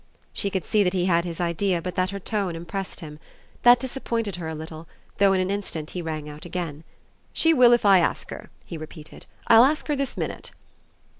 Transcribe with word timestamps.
She 0.33 0.49
could 0.49 0.65
see 0.65 0.81
that 0.81 0.93
he 0.93 1.05
had 1.05 1.25
his 1.25 1.39
idea, 1.39 1.79
but 1.79 1.93
that 1.93 2.09
her 2.09 2.17
tone 2.19 2.55
impressed 2.55 3.01
him. 3.01 3.19
That 3.61 3.79
disappointed 3.79 4.37
her 4.37 4.47
a 4.47 4.55
little, 4.55 4.87
though 5.19 5.31
in 5.31 5.39
an 5.39 5.51
instant 5.51 5.91
he 5.91 6.01
rang 6.01 6.27
out 6.27 6.43
again. 6.43 6.83
"She 7.33 7.53
will 7.53 7.71
if 7.71 7.85
I 7.85 7.99
ask 7.99 8.31
her," 8.31 8.49
he 8.65 8.79
repeated. 8.79 9.27
"I'll 9.45 9.63
ask 9.63 9.85
her 9.89 9.95
this 9.95 10.17
minute." 10.17 10.49